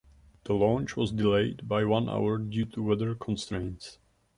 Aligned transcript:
The 0.45 0.53
launch 0.55 0.97
was 0.97 1.11
delayed 1.11 1.67
by 1.67 1.85
one 1.85 2.09
hour 2.09 2.39
due 2.39 2.65
to 2.65 2.81
weather 2.81 3.13
constraints. 3.13 3.99